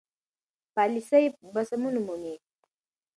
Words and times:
پالیسي 0.75 1.23
به 1.53 1.61
سمون 1.69 1.95
ومومي. 1.97 2.35